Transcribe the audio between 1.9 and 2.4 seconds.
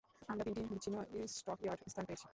স্থান পেয়েছি।